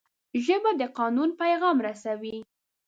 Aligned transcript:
ژبه 0.45 0.71
د 0.79 0.81
قانون 0.97 1.29
پیغام 1.41 1.77
رسوي 1.87 2.37